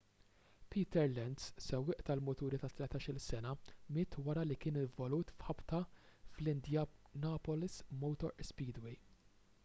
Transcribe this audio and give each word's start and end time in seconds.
peter 0.75 1.01
lenz 1.15 1.41
sewwieq 1.63 1.99
tal-muturi 2.05 2.59
ta' 2.61 2.69
13-il 2.77 3.19
sena 3.25 3.51
miet 3.97 4.17
wara 4.27 4.45
li 4.51 4.57
kien 4.65 4.79
involut 4.83 5.33
f'ħabta 5.43 5.81
fl-indianapolis 6.37 7.77
motor 8.05 8.35
speedway 8.51 8.97